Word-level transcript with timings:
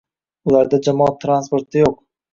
Ularda 0.51 0.79
jamoat 0.87 1.21
transporti 1.27 1.85
yo'q 1.85 1.99